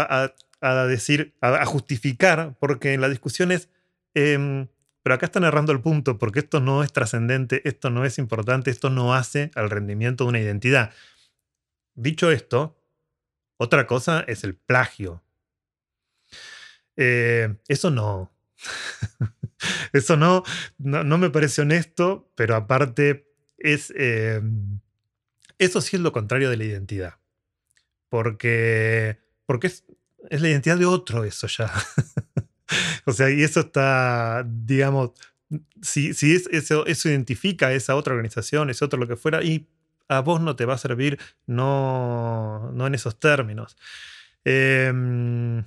[0.62, 3.70] a, decir, a, justificar, porque la discusión es,
[4.14, 4.68] em,
[5.08, 8.72] pero acá están errando el punto, porque esto no es trascendente, esto no es importante,
[8.72, 10.92] esto no hace al rendimiento de una identidad.
[11.96, 12.78] Dicho esto,
[13.56, 15.24] otra cosa es el plagio.
[16.98, 18.34] Eh, eso no.
[19.94, 20.44] eso no,
[20.78, 23.94] no, me parece honesto, pero aparte es...
[23.96, 24.42] Eh,
[25.58, 27.14] eso sí es lo contrario de la identidad.
[28.10, 29.86] Porque, porque es,
[30.30, 31.72] es la identidad de otro eso ya.
[33.06, 35.12] o sea, y eso está, digamos,
[35.82, 39.68] si, si eso, eso identifica a esa otra organización, ese otro lo que fuera, y
[40.10, 43.78] a vos no te va a servir, no, no en esos términos.
[44.46, 45.66] Em,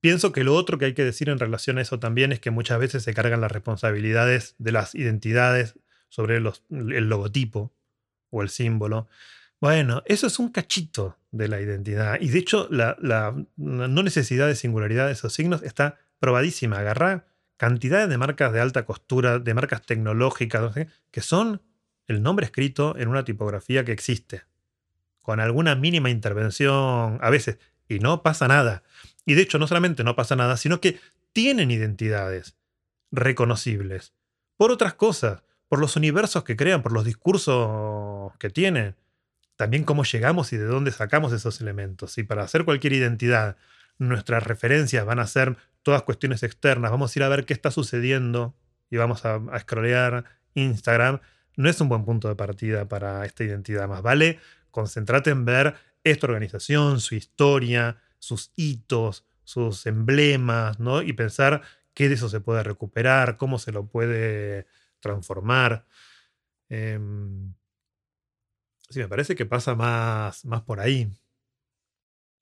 [0.00, 2.50] pienso que lo otro que hay que decir en relación a eso también es que
[2.50, 7.72] muchas veces se cargan las responsabilidades de las identidades sobre los, el logotipo
[8.30, 9.08] o el símbolo.
[9.62, 12.20] Bueno, eso es un cachito de la identidad.
[12.20, 12.96] Y de hecho, la,
[13.56, 16.78] no necesidad de singularidad de esos signos está probadísima.
[16.78, 20.74] Agarrar cantidades de marcas de alta costura, de marcas tecnológicas,
[21.12, 21.62] que son
[22.08, 24.42] el nombre escrito en una tipografía que existe.
[25.22, 27.58] Con alguna mínima intervención a veces.
[27.88, 28.82] Y no pasa nada.
[29.26, 30.98] Y de hecho, no solamente no pasa nada, sino que
[31.32, 32.56] tienen identidades
[33.12, 34.12] reconocibles.
[34.56, 38.96] Por otras cosas, por los universos que crean, por los discursos que tienen
[39.56, 42.18] también cómo llegamos y de dónde sacamos esos elementos.
[42.18, 43.56] Y para hacer cualquier identidad,
[43.98, 47.70] nuestras referencias van a ser todas cuestiones externas, vamos a ir a ver qué está
[47.70, 48.54] sucediendo
[48.90, 51.20] y vamos a, a scrollear Instagram,
[51.56, 53.88] no es un buen punto de partida para esta identidad.
[53.88, 54.38] Más vale
[54.70, 61.02] concentrate en ver esta organización, su historia, sus hitos, sus emblemas, ¿no?
[61.02, 61.62] Y pensar
[61.94, 64.66] qué de eso se puede recuperar, cómo se lo puede
[65.00, 65.86] transformar.
[66.68, 67.54] Em,
[68.92, 71.10] Sí, me parece que pasa más, más por ahí.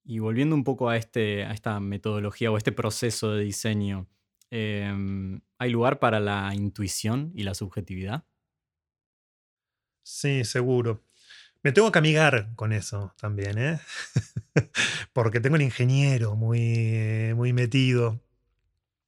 [0.04, 4.08] Y volviendo un poco a, este, a esta metodología o este proceso de diseño,
[4.50, 8.24] em, ¿hay lugar para la intuición y la subjetividad?
[10.02, 11.04] Sí, seguro.
[11.62, 13.80] Me tengo que amigar con eso también, ¿eh?
[15.12, 18.20] Porque tengo el ingeniero muy, muy metido.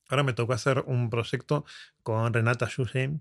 [0.09, 1.65] Ahora me tocó hacer un proyecto
[2.03, 3.21] con Renata Yusheim,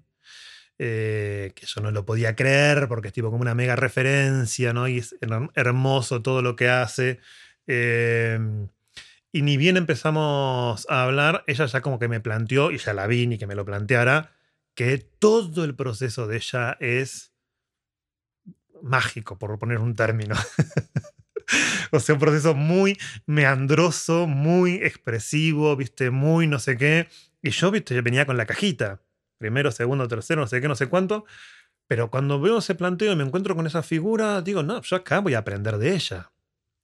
[0.79, 4.87] eh, que yo no lo podía creer porque es tipo como una mega referencia, ¿no?
[4.87, 5.15] Y es
[5.55, 7.19] hermoso todo lo que hace.
[7.67, 8.67] Em,
[9.31, 13.07] y ni bien empezamos a hablar, ella ya como que me planteó, y ya la
[13.07, 14.33] vi ni que me lo planteara,
[14.75, 17.33] que todo el proceso de ella es
[18.81, 20.35] mágico, por poner un término.
[21.91, 27.07] o sea, un proceso muy meandroso, muy expresivo, viste, muy no sé qué.
[27.41, 29.01] Y yo, viste, yo venía con la cajita.
[29.41, 31.25] Primero, segundo, tercero, no sé qué, no sé cuánto.
[31.87, 35.17] Pero cuando veo ese planteo y me encuentro con esa figura, digo, no, yo acá
[35.17, 36.31] voy a aprender de ella.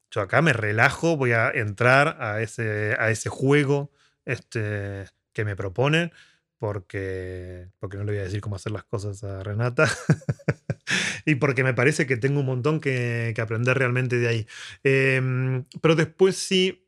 [0.09, 3.91] Yo acá me relajo, voy a entrar a ese, a ese juego
[4.25, 6.11] este, que me proponen
[6.57, 9.87] porque, porque no le voy a decir cómo hacer las cosas a Renata
[11.25, 14.47] y porque me parece que tengo un montón que, aprender realmente de ahí.
[14.83, 16.87] Em, pero después sí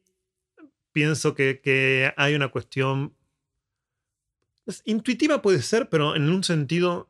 [0.92, 3.14] pienso que, hay una cuestión
[4.86, 7.10] intuitiva puede ser, pero en un sentido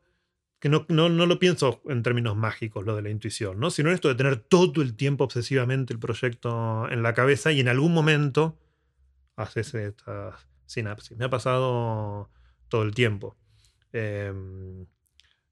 [0.60, 3.70] que no, no, lo pienso en términos mágicos, lo de la intuición, ¿no?
[3.70, 7.70] sino esto de tener todo el tiempo obsesivamente el proyecto en la cabeza y en
[7.70, 8.58] algún momento
[9.38, 11.18] haces estas sinapsis.
[11.18, 12.30] Me ha pasado
[12.68, 13.38] todo el tiempo.
[13.94, 14.86] Em,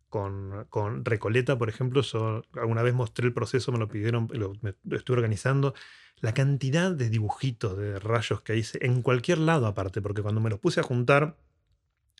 [0.09, 4.53] con, Recoleta, por ejemplo, yo alguna vez mostré el proceso, me lo pidieron, lo,
[4.91, 5.73] estuve organizando.
[6.19, 10.49] La cantidad de dibujitos, de rayos que hice, en cualquier lado aparte, porque cuando me
[10.49, 11.37] los puse a juntar,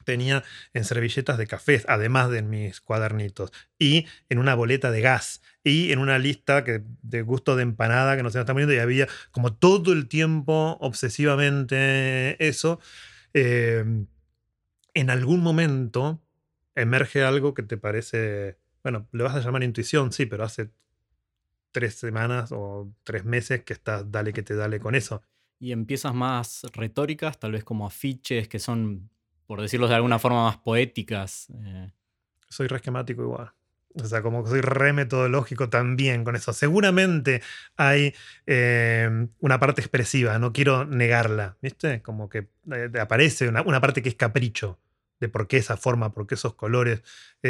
[0.07, 0.43] tenía
[0.73, 5.41] en servilletas de café, además de en mis cuadernitos, y en una boleta de gas,
[5.65, 8.79] y en una lista que, de gusto de empanada que no me está poniendo, y
[8.79, 12.79] había como todo el tiempo obsesivamente eso.
[13.33, 13.83] Eh,
[14.93, 16.23] en algún momento
[16.73, 20.71] emerge algo que te parece, bueno, le vas a llamar intuición, sí, pero hace
[21.71, 25.21] tres semanas o tres meses que estás dale que te dale con eso.
[25.59, 29.09] Y empiezas más retóricas, tal vez como afiches que son,
[29.47, 31.47] por decirlo de alguna forma, más poéticas.
[31.65, 31.91] Eh.
[32.49, 33.51] Soy re esquemático igual.
[33.95, 36.53] O sea, como que soy re metodológico también con eso.
[36.53, 37.41] Seguramente
[37.77, 38.13] hay
[38.45, 42.03] eh, una parte expresiva, no quiero negarla, ¿viste?
[42.03, 44.79] Como que eh, aparece una, una, parte que es capricho
[45.19, 47.01] de por qué esa forma, por qué esos colores,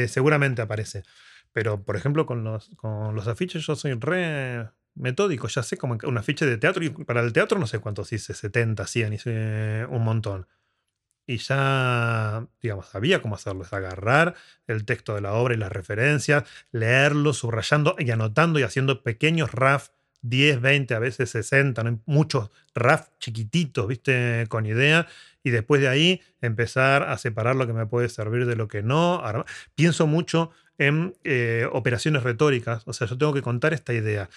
[0.07, 1.03] seguramente aparece.
[1.51, 5.97] Pero, por ejemplo, con los, con los afiches yo soy re metódico, ya sé como
[6.03, 9.86] un afiche de teatro, y para el teatro no sé cuántos hice, 70, 100, hice
[9.89, 10.47] un montón.
[11.28, 14.34] Y ya, digamos, sabía cómo hacerlo, es agarrar
[14.66, 19.52] el texto de la obra y las referencias, leerlo, subrayando y anotando y haciendo pequeños
[19.52, 19.90] RAF
[20.22, 22.00] 10, 20, a veces 60, ¿no?
[22.06, 24.46] muchos RAF chiquititos, ¿viste?
[24.50, 25.08] Con idea.
[25.44, 28.82] Y después de ahí empezar a separar lo que me puede servir de lo que
[28.82, 29.22] no.
[29.76, 32.84] Pienso mucho en eh, operaciones retóricas.
[32.86, 34.30] O sea, yo tengo que contar esta idea.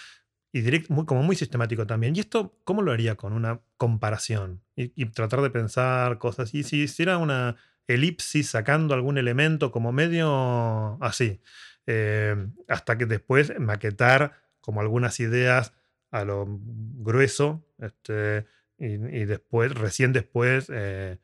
[0.53, 2.15] Y muy, como muy sistemático también.
[2.15, 4.61] ¿Y esto cómo lo haría con una comparación?
[4.75, 6.53] Y, tratar de pensar cosas.
[6.53, 7.55] Y si hiciera una
[7.87, 11.41] elipsis sacando algún elemento como medio así.
[11.87, 12.35] Eh,
[12.67, 15.73] hasta que después maquetar como algunas ideas
[16.11, 18.45] a lo grueso, este,
[18.77, 21.19] y, después, recién después, eh,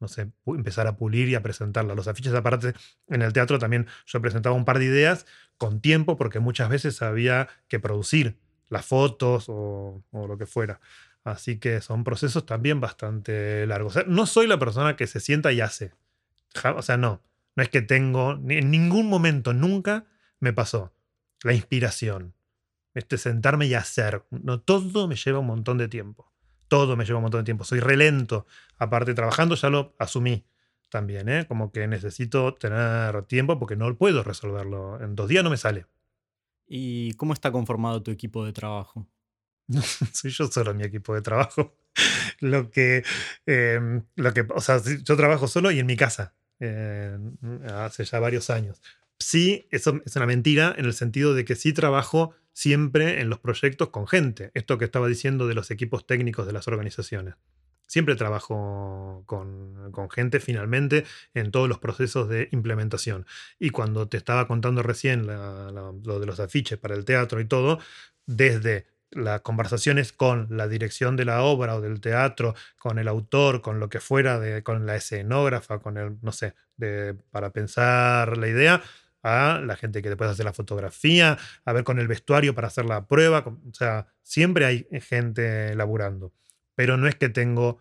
[0.00, 1.94] no sé, empezar a pulir y a presentarla.
[1.94, 2.72] Los afiches aparte,
[3.08, 5.26] en el teatro también yo presentaba un par de ideas
[5.58, 10.80] con tiempo, porque muchas veces había que producir las fotos o, lo que fuera.
[11.24, 13.98] Así que son procesos también bastante largos.
[14.06, 15.92] no soy la persona que se sienta y hace.
[16.76, 17.22] O sea, no.
[17.56, 20.06] No es que tengo, en ningún momento, nunca
[20.38, 20.92] me pasó
[21.42, 22.34] la inspiración
[22.94, 24.24] este, sentarme y hacer.
[24.30, 26.32] No, todo me lleva un montón de tiempo.
[26.68, 27.64] Todo me lleva un montón de tiempo.
[27.64, 28.46] Soy relento.
[28.76, 30.44] Aparte, trabajando ya lo asumí
[30.88, 31.46] también, ¿eh?
[31.46, 35.00] Como que necesito tener tiempo porque no puedo resolverlo.
[35.00, 35.86] En dos días no me sale.
[36.68, 39.08] ¿Y cómo está conformado tu equipo de trabajo?
[40.12, 41.76] Soy yo solo mi equipo de trabajo.
[42.40, 43.02] lo que,
[43.46, 46.34] em, lo que, o sea, yo trabajo solo y en mi casa.
[46.60, 47.16] Eh,
[47.72, 48.80] hace ya varios años.
[49.18, 53.40] Sí, eso es una mentira en el sentido de que sí trabajo siempre en los
[53.40, 54.50] proyectos con gente.
[54.54, 57.34] Esto que estaba diciendo de los equipos técnicos de las organizaciones.
[57.88, 63.26] Siempre trabajo con, gente finalmente en todos los procesos de implementación.
[63.58, 67.80] Y cuando te estaba contando recién lo de los afiches para el teatro y todo,
[68.26, 73.62] desde las conversaciones con la dirección de la obra o del teatro, con el autor,
[73.62, 78.48] con lo que fuera, con la escenógrafa, con el, no sé, de, para pensar la
[78.48, 78.82] idea,
[79.22, 82.84] a la gente que después hace la fotografía, a ver con el vestuario para hacer
[82.84, 83.44] la prueba.
[83.46, 86.32] O sea, siempre hay gente laburando.
[86.78, 87.80] Pero no es que tengo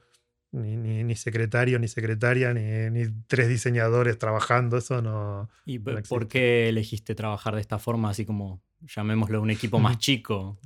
[0.51, 4.75] ni, secretario, ni secretaria, ni, tres diseñadores trabajando.
[4.75, 5.51] Eso no.
[5.67, 10.59] ¿Y por qué elegiste trabajar de esta forma, así como llamémoslo un equipo más chico?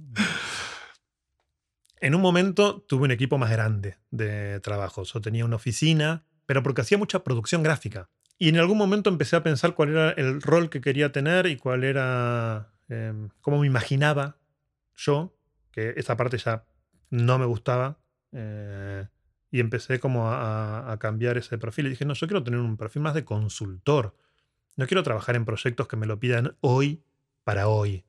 [2.00, 5.04] En un momento tuve un equipo más grande de trabajo.
[5.04, 8.10] Yo tenía una oficina, pero porque hacía mucha producción gráfica.
[8.38, 11.58] Y en algún momento empecé a pensar cuál era el rol que quería tener y
[11.58, 14.38] cuál era, em, cómo me imaginaba
[14.96, 15.36] yo,
[15.74, 16.64] que esa parte ya
[17.10, 18.01] no me gustaba.
[18.32, 19.06] Eh,
[19.52, 21.88] y empecé como a, cambiar ese perfil.
[21.88, 24.16] Y dije, no, yo quiero tener un perfil más de consultor.
[24.78, 27.04] No quiero trabajar en proyectos que me lo pidan hoy
[27.44, 28.06] para hoy.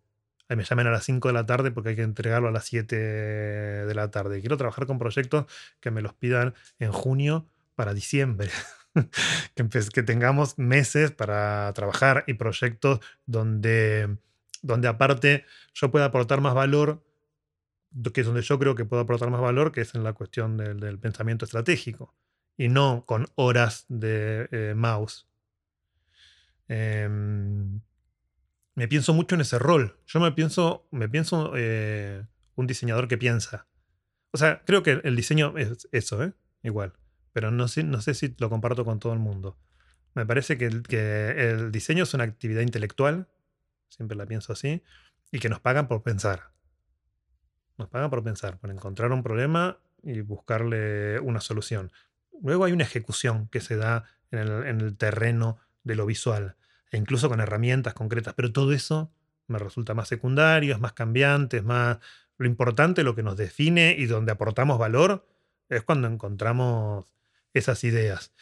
[0.48, 2.96] me llamen a las 5 de la tarde porque hay que entregarlo a las 7
[2.96, 4.40] de la tarde.
[4.40, 5.46] Quiero trabajar con proyectos
[5.80, 8.50] que me los pidan en junio para diciembre.
[9.54, 14.16] que, que tengamos meses para trabajar y proyectos donde,
[14.62, 17.02] donde aparte yo pueda aportar más valor,
[18.12, 20.56] que es donde yo creo que puedo aportar más valor, que es en la cuestión
[20.56, 22.14] del, pensamiento estratégico
[22.56, 25.26] y no con horas de eh, mouse.
[26.68, 27.80] Em,
[28.74, 29.98] me pienso mucho en ese rol.
[30.06, 32.24] Yo me pienso, me pienso eh,
[32.54, 33.66] un diseñador que piensa.
[34.32, 36.32] O sea, creo que el diseño es eso, ¿eh?
[36.62, 36.94] Igual.
[37.32, 39.58] Pero no sé, no sé si lo comparto con todo el mundo.
[40.14, 43.28] Me parece que que el diseño es una actividad intelectual,
[43.88, 44.82] siempre la pienso así,
[45.30, 46.51] y que nos pagan por pensar.
[47.82, 51.90] Nos pagan por pensar, por encontrar un problema y buscarle una solución.
[52.40, 56.54] Luego hay una ejecución que se da en el, en el terreno de lo visual
[56.92, 59.10] e incluso con herramientas concretas, pero todo eso
[59.48, 61.98] me resulta más secundario, es más cambiante, es más...
[62.38, 65.26] Lo importante, lo que nos define y donde aportamos valor,
[65.68, 67.06] es cuando encontramos
[67.52, 68.32] esas ideas.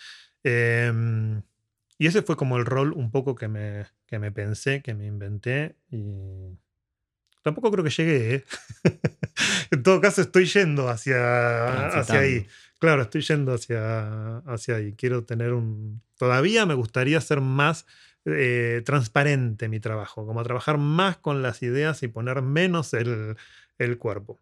[0.43, 1.43] Em,
[1.97, 5.07] y ese fue como el rol un poco que me, que me pensé, que me
[5.07, 6.59] inventé y
[7.43, 8.35] tampoco creo que llegué.
[8.35, 8.45] ¿eh?
[9.71, 12.47] en todo caso estoy yendo hacia, hacia ahí.
[12.79, 14.95] Claro, estoy yendo hacia, hacia ahí.
[14.95, 16.03] Quiero tener un...
[16.17, 17.87] Todavía me gustaría ser más
[18.27, 23.37] eh, transparente mi trabajo, como trabajar más con las ideas y poner menos el,
[23.99, 24.39] cuerpo.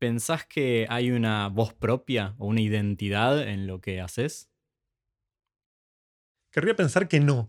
[0.00, 4.50] ¿Pensás que hay una voz propia o una identidad en lo que haces?
[6.50, 7.48] Querría pensar que no.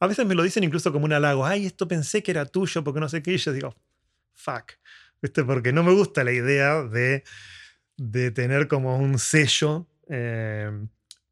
[0.00, 1.46] A veces me lo dicen incluso como un halago.
[1.46, 3.34] Ay, esto pensé que era tuyo porque no sé qué.
[3.34, 3.76] Y yo digo,
[4.34, 4.72] fuck.
[5.22, 5.44] ¿Viste?
[5.44, 7.24] Porque no me gusta la idea de,
[7.96, 10.70] de tener como un sello eh,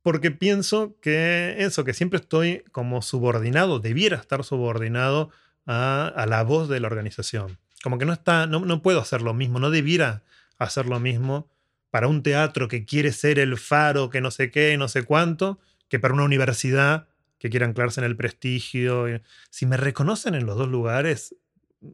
[0.02, 5.30] porque pienso que eso, que siempre estoy como subordinado, debiera estar subordinado
[5.64, 7.58] a, la voz de la organización.
[7.82, 10.22] Como que no está, no, no, puedo hacer lo mismo, no debiera
[10.58, 11.48] hacer lo mismo
[11.90, 15.60] para un teatro que quiere ser el faro, que no sé qué, no sé cuánto,
[15.88, 17.06] que para una universidad
[17.38, 19.06] que quiere anclarse en el prestigio.
[19.50, 21.36] Si me reconocen en los dos lugares,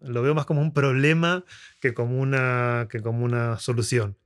[0.03, 1.44] lo veo más como un problema
[1.81, 4.16] que como una, que como una solución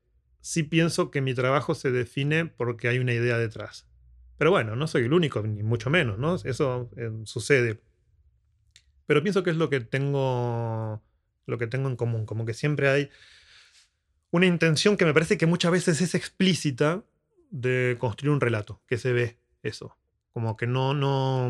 [0.43, 3.87] sí pienso que mi trabajo se define porque hay una idea detrás.
[4.37, 6.35] Pero bueno, no soy el único, ni mucho menos, ¿no?
[6.35, 7.81] Eso eh, sucede.
[9.07, 11.03] Pero pienso que es lo que tengo.
[11.47, 12.27] Lo que tengo en común.
[12.27, 13.11] Como que siempre hay
[14.31, 17.05] una intención que me parece que muchas veces es explícita
[17.51, 19.97] de construir un relato, que se ve eso.
[20.33, 21.49] Como que no, no,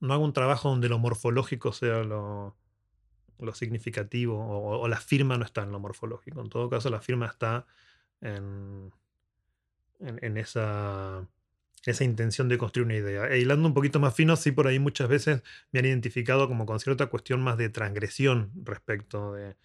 [0.00, 2.56] no hago un trabajo donde lo morfológico sea lo,
[3.38, 6.40] lo significativo o, la firma no está en lo morfológico.
[6.40, 7.66] En todo caso, la firma está
[8.20, 8.92] en,
[10.00, 11.26] en, esa,
[11.84, 13.28] esa intención de construir una idea.
[13.28, 15.42] E hilando un poquito más fino, sí, por ahí muchas veces
[15.72, 19.56] me han identificado como con cierta cuestión más de transgresión respecto de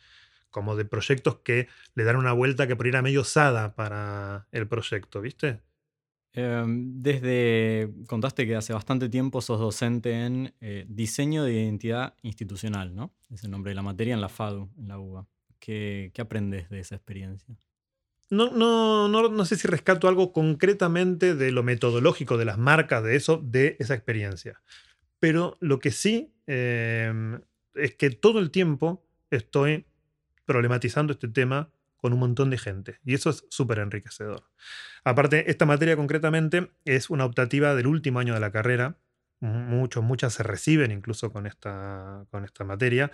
[0.49, 4.47] como de proyectos que le dan una vuelta que por ir a medio osada para
[4.51, 5.62] el proyecto, ¿viste?
[6.33, 12.95] Em, desde, contaste que hace bastante tiempo sos docente en eh, diseño de identidad institucional,
[12.95, 13.11] ¿no?
[13.31, 15.27] Es el nombre de la materia en la FADU, en la UBA.
[15.59, 17.55] ¿Qué, aprendes de esa experiencia?
[18.29, 23.03] No, no, no, no, sé si rescato algo concretamente de lo metodológico, de las marcas,
[23.03, 24.61] de eso, de esa experiencia.
[25.19, 27.41] Pero lo que sí em,
[27.73, 29.85] es que todo el tiempo estoy
[30.45, 32.99] problematizando este tema con un montón de gente.
[33.03, 34.43] Y eso es súper enriquecedor.
[35.03, 38.97] Aparte, esta materia concretamente es una optativa del último año de la carrera.
[39.41, 43.12] Muchos, muchas se reciben incluso con esta, con esta materia.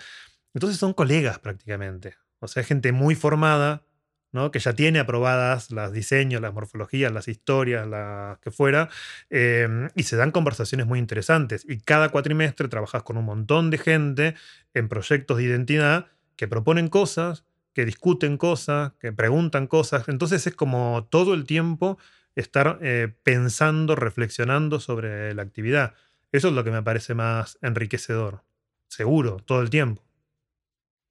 [0.53, 2.15] Entonces son colegas prácticamente.
[2.39, 3.83] O sea, gente muy formada,
[4.31, 4.51] ¿no?
[4.51, 8.89] que ya tiene aprobadas las diseños, las morfologías, las historias, las que fuera,
[9.29, 11.65] em, y se dan conversaciones muy interesantes.
[11.67, 14.35] Y cada cuatrimestre trabajas con un montón de gente
[14.73, 17.45] en proyectos de identidad que proponen cosas
[17.75, 20.07] que discuten cosas, que preguntan cosas.
[20.07, 21.99] Entonces es como todo el tiempo
[22.33, 25.93] estar eh, pensando, reflexionando sobre la actividad.
[26.31, 28.43] Eso es lo que me parece más enriquecedor.
[28.87, 30.01] Seguro, todo el tiempo.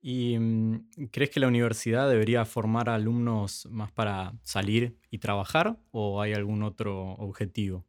[0.00, 6.22] ¿Y mm, crees que la universidad debería formar alumnos más para salir y trabajar o
[6.22, 7.84] hay algún otro objetivo?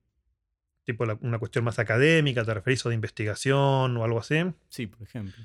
[0.84, 4.36] Tipo una cuestión más académica, ¿te referís o de investigación o algo así?
[4.68, 5.42] Sí, por ejemplo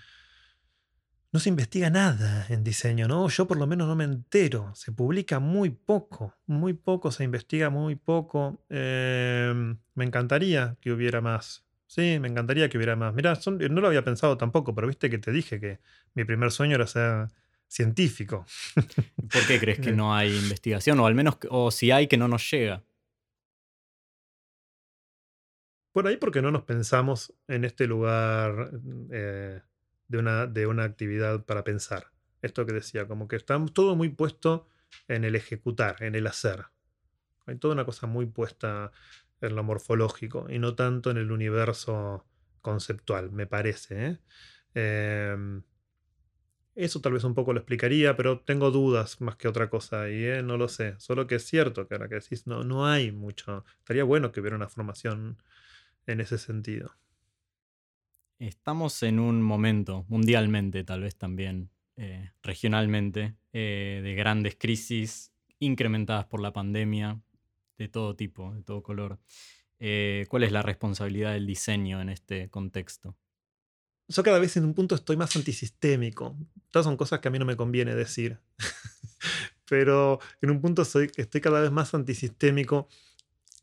[1.32, 3.28] no se investiga nada en diseño, ¿no?
[3.28, 4.72] Yo por lo menos no me entero.
[4.74, 8.64] Se publica muy poco, muy poco, se investiga muy poco.
[8.68, 11.64] Em, me encantaría que hubiera más.
[11.86, 13.14] Sí, me encantaría que hubiera más.
[13.14, 15.80] Mira, no lo había pensado tampoco, pero viste que te dije que
[16.14, 17.28] mi primer sueño era ser
[17.68, 18.44] científico.
[18.74, 20.98] ¿Por qué crees que no hay investigación?
[20.98, 22.82] O al menos, o si hay, que no nos llega.
[25.92, 28.70] Por ahí porque no nos pensamos en este lugar
[29.12, 29.60] eh,
[30.10, 32.10] de una, de una actividad para pensar.
[32.42, 34.66] Esto que decía, como que está todo muy puesto
[35.06, 36.66] en el ejecutar, en el hacer.
[37.46, 38.90] Hay toda una cosa muy puesta
[39.40, 42.26] en lo morfológico y no tanto en el universo
[42.60, 44.18] conceptual, me parece.
[44.74, 45.32] ¿eh?
[45.32, 45.62] Em,
[46.74, 50.24] eso tal vez un poco lo explicaría, pero tengo dudas más que otra cosa y
[50.24, 50.42] ¿eh?
[50.42, 50.96] no lo sé.
[50.98, 53.64] Solo que es cierto que ahora que decís, no, no hay mucho.
[53.78, 55.40] Estaría bueno que hubiera una formación
[56.06, 56.96] en ese sentido.
[58.40, 66.26] Estamos en un momento, mundialmente tal vez también, eh, regionalmente, eh, de grandes crisis incrementadas
[66.26, 67.20] por la pandemia,
[67.78, 69.20] de todo tipo, de todo color.
[70.28, 73.16] ¿Cuál es la responsabilidad del diseño en este contexto?
[74.10, 76.36] yo cada vez en un punto estoy más antisistémico.
[76.70, 78.38] Todas son cosas que a mí no me conviene decir.
[79.68, 82.88] Pero en un punto estoy cada vez más antisistémico.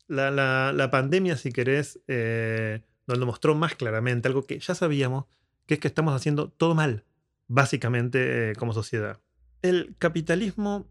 [0.06, 5.24] La, pandemia, si querés, eh, nos lo mostró más claramente, algo que ya sabíamos,
[5.66, 7.04] que es que estamos haciendo todo mal,
[7.48, 9.20] básicamente, eh, como sociedad.
[9.62, 10.86] El capitalismo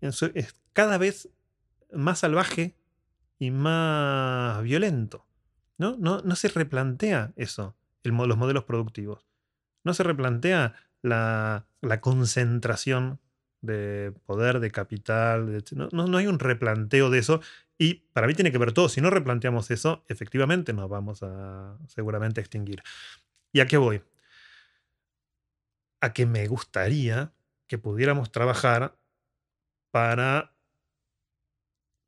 [0.00, 1.28] es cada vez
[1.92, 2.76] más salvaje
[3.38, 5.26] y más violento.
[5.78, 5.96] ¿no?
[5.98, 7.74] No, no se replantea eso
[8.16, 9.26] los modelos productivos.
[9.84, 11.66] No se replantea la,
[12.00, 13.20] concentración
[13.60, 15.62] de poder, de capital.
[15.72, 17.40] no, no, hay un replanteo de eso.
[17.78, 18.88] Y para mí tiene que ver todo.
[18.88, 22.82] Si no replanteamos eso, efectivamente nos vamos a seguramente extinguir.
[23.52, 24.02] ¿Y a qué voy?
[26.00, 27.32] A que me gustaría
[27.68, 28.98] que pudiéramos trabajar
[29.92, 30.54] para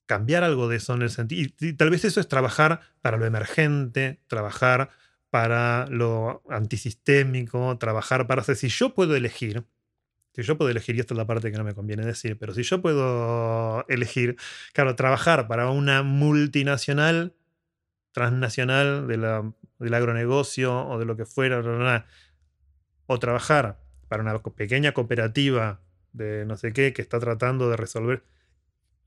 [0.06, 1.52] cambiar algo de eso en el sentido.
[1.60, 4.90] y, tal vez eso es trabajar para lo emergente, trabajar
[5.30, 8.42] para lo antisistémico, trabajar para...
[8.42, 9.64] si yo puedo elegir,
[10.32, 12.54] si yo puedo elegir, y esta es la parte que no me conviene decir, pero
[12.54, 14.36] si yo puedo elegir,
[14.72, 17.34] claro, trabajar para una multinacional,
[18.12, 22.06] transnacional del agronegocio o de lo que fuera,
[23.06, 25.80] o trabajar para una pequeña cooperativa
[26.12, 28.24] de no sé qué que está tratando de resolver,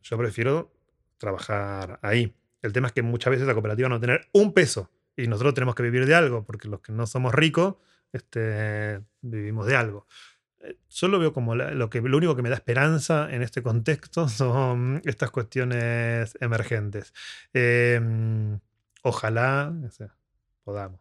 [0.01, 0.73] yo prefiero
[1.17, 2.35] trabajar ahí.
[2.61, 5.75] El tema es que muchas veces la cooperativa no tener un peso y nosotros tenemos
[5.75, 7.75] que vivir de algo, porque los que no somos ricos,
[8.11, 10.07] este, vivimos de algo.
[10.63, 13.61] Eh, yo lo veo como lo, que, lo único que me da esperanza en este
[13.61, 17.13] contexto son estas cuestiones emergentes.
[17.53, 18.59] Em,
[19.03, 19.73] ojalá
[20.63, 20.99] podamos.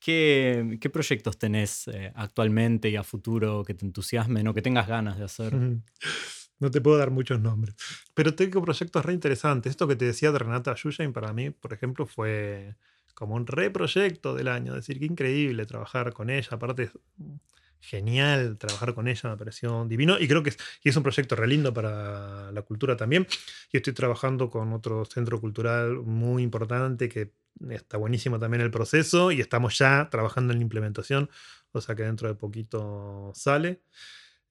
[0.00, 4.86] ¿Qué, ¿Qué, proyectos tenés eh, actualmente y a futuro que te entusiasmen o que tengas
[4.86, 5.54] ganas de hacer?
[6.60, 7.76] No te puedo dar muchos nombres.
[8.14, 9.70] Pero tengo proyectos re interesantes.
[9.70, 12.74] Esto que te decía de Renata Yuyain para mí, por ejemplo, fue
[13.14, 14.72] como un reproyecto del año.
[14.72, 16.48] Es decir, qué increíble trabajar con ella.
[16.50, 16.90] Aparte,
[17.80, 20.18] genial trabajar con ella, me pareció divino.
[20.18, 23.26] Y creo que es, y es un proyecto re lindo para la cultura también.
[23.72, 27.32] Y estoy trabajando con otro centro cultural muy importante que
[27.70, 31.28] está buenísimo también el proceso y estamos ya trabajando en la implementación,
[31.72, 33.82] o sea que dentro de poquito sale.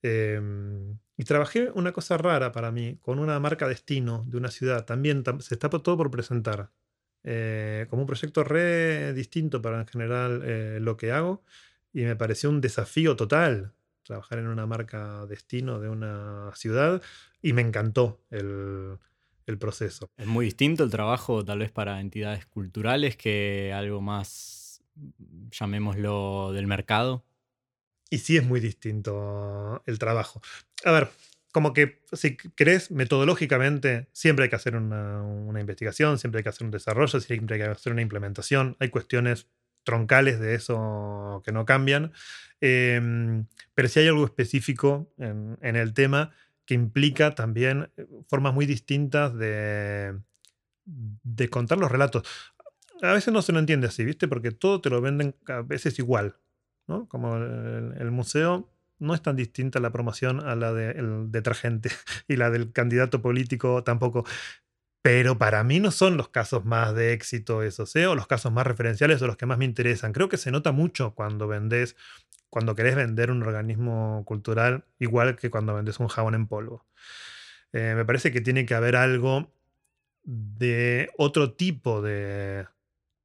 [0.01, 4.85] Em, y trabajé una cosa rara para mí, con una marca destino de una ciudad.
[4.85, 6.71] También se está todo por presentar.
[7.23, 11.43] Eh, como un proyecto re distinto para en general eh, lo que hago
[11.97, 13.73] y me pareció un desafío total
[14.03, 17.01] trabajar en una marca destino de una ciudad
[17.41, 18.99] y me encantó el,
[19.47, 20.11] el proceso.
[20.15, 24.83] Es muy distinto el trabajo tal vez para entidades culturales que algo más,
[25.49, 27.25] llamémoslo, del mercado.
[28.11, 30.39] Y sí es muy distinto el trabajo.
[30.85, 31.09] A ver,
[31.51, 36.65] como que si querés, metodológicamente, siempre hay que hacer una, investigación, siempre hay que hacer
[36.65, 38.77] un desarrollo, siempre hay que hacer una implementación.
[38.79, 39.47] Hay cuestiones
[39.87, 42.11] troncales de eso que no cambian.
[42.59, 46.31] Em, pero si hay algo específico en, el tema
[46.65, 50.19] que implica también eh, formas muy distintas de,
[50.85, 52.27] de contar los relatos.
[53.01, 54.27] A veces no se lo entiende así, ¿viste?
[54.27, 56.35] Porque todo te lo venden a veces igual,
[56.87, 57.07] ¿no?
[57.07, 58.69] Como el museo
[58.99, 61.91] no es tan distinta la promoción a la del detergente
[62.27, 64.25] y la del candidato político tampoco.
[65.01, 68.07] Pero para mí no son los casos más de éxito esos, ¿eh?
[68.07, 70.13] o los casos más referenciales o los que más me interesan.
[70.13, 71.95] Creo que se nota mucho cuando vendes,
[72.49, 76.85] cuando querés vender un organismo cultural, igual que cuando vendes un jabón en polvo.
[77.73, 79.51] Eh, me parece que tiene que haber algo
[80.23, 82.65] de otro tipo de,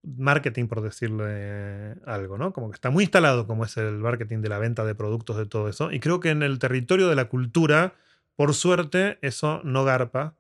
[0.03, 2.53] marketing, por decirle algo, ¿no?
[2.53, 5.47] Como que está muy instalado como es el marketing de la venta de productos, de
[5.47, 5.93] todo eso.
[5.93, 7.95] Y creo que en el territorio de la cultura,
[8.37, 10.35] por suerte, eso no garpa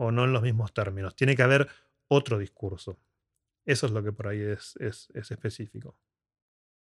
[0.00, 1.14] o no en los mismos términos.
[1.14, 1.68] Tiene que haber
[2.08, 2.98] otro discurso.
[3.66, 5.94] Eso es lo que por ahí es, es, es específico.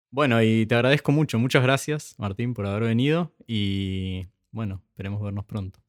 [0.09, 1.38] Bueno, y te agradezco mucho.
[1.38, 3.32] Muchas gracias, Martín, por haber venido.
[3.45, 5.80] Y bueno, esperemos vernos pronto.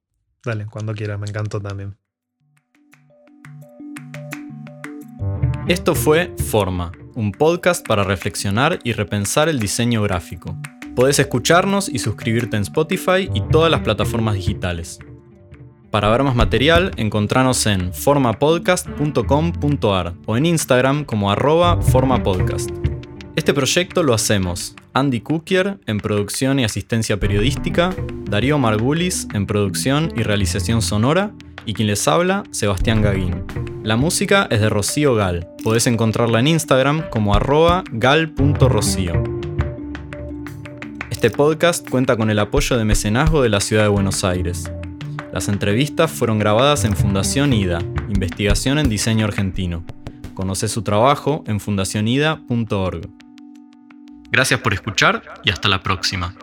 [0.45, 1.97] Dale, cuando quieras, me encantó también.
[5.67, 10.59] Esto fue Forma, un podcast para reflexionar y repensar el diseño gráfico.
[10.95, 14.99] Podés escucharnos y suscribirte en Spotify y todas las plataformas digitales.
[15.95, 22.69] Para ver más material, encontranos en formapodcast.com.ar o en Instagram como arroba formapodcast.
[23.37, 27.95] Este proyecto lo hacemos Andy Kukier en producción y asistencia periodística,
[28.29, 31.31] Darío Margulis en producción y realización sonora
[31.65, 33.45] y quien les habla, Sebastián Gaguín.
[33.85, 35.47] La música es de Rocío Gal.
[35.63, 39.23] Podés encontrarla en Instagram como arroba gal.rocío.
[41.09, 44.69] Este podcast cuenta con el apoyo de mecenazgo de la ciudad de Buenos Aires.
[45.35, 49.85] Las entrevistas fueron grabadas en Fundación IDA, Investigación en Diseño Argentino.
[50.33, 53.09] Conoce su trabajo en fundacionida.org.
[54.31, 56.37] Gracias por escuchar y hasta la próxima.